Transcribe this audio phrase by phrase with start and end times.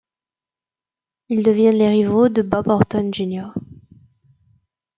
[1.29, 3.49] Ils deviennent les rivaux de Bob Orton, Jr.